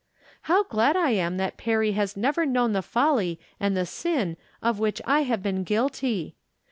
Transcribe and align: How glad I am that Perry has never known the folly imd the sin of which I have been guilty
How 0.49 0.63
glad 0.63 0.95
I 0.97 1.11
am 1.11 1.37
that 1.37 1.57
Perry 1.57 1.91
has 1.91 2.17
never 2.17 2.43
known 2.43 2.73
the 2.73 2.81
folly 2.81 3.39
imd 3.61 3.75
the 3.75 3.85
sin 3.85 4.35
of 4.59 4.79
which 4.79 4.99
I 5.05 5.21
have 5.21 5.43
been 5.43 5.63
guilty 5.63 6.33